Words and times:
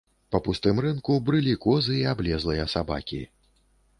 Па 0.35 0.39
пустым 0.45 0.79
рынку 0.85 1.17
брылі 1.27 1.53
козы 1.67 1.99
і 1.99 2.01
аблезлыя 2.13 2.67
сабакі. 2.75 3.21